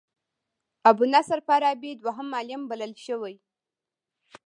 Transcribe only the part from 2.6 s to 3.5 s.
بلل شوی.